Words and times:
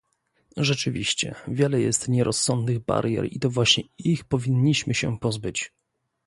Rzeczywiście 0.57 1.35
wiele 1.47 1.81
jest 1.81 2.07
nierozsądnych 2.09 2.79
barier 2.79 3.25
i 3.33 3.39
to 3.39 3.49
właśnie 3.49 3.83
ich 3.97 4.23
powinniśmy 4.25 4.93
się 4.93 5.19
pozbyć 5.19 5.73